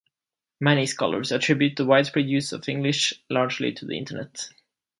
[0.59, 4.49] Many scholars attribute the widespread use of English largely to the internet.